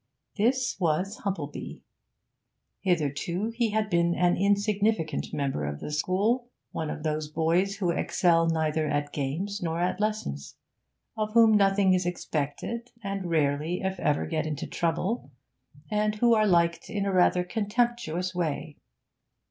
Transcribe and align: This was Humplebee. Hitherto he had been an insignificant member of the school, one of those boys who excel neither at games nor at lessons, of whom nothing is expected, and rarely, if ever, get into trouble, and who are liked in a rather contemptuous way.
This 0.35 0.77
was 0.79 1.21
Humplebee. 1.25 1.83
Hitherto 2.79 3.51
he 3.55 3.69
had 3.69 3.87
been 3.87 4.15
an 4.15 4.35
insignificant 4.35 5.31
member 5.31 5.63
of 5.63 5.79
the 5.79 5.91
school, 5.91 6.49
one 6.71 6.89
of 6.89 7.03
those 7.03 7.27
boys 7.27 7.75
who 7.75 7.91
excel 7.91 8.47
neither 8.47 8.87
at 8.87 9.13
games 9.13 9.61
nor 9.61 9.79
at 9.79 9.99
lessons, 9.99 10.55
of 11.15 11.33
whom 11.33 11.55
nothing 11.55 11.93
is 11.93 12.07
expected, 12.07 12.89
and 13.03 13.29
rarely, 13.29 13.81
if 13.83 13.99
ever, 13.99 14.25
get 14.25 14.47
into 14.47 14.65
trouble, 14.65 15.29
and 15.91 16.15
who 16.15 16.33
are 16.33 16.47
liked 16.47 16.89
in 16.89 17.05
a 17.05 17.13
rather 17.13 17.43
contemptuous 17.43 18.33
way. 18.33 18.77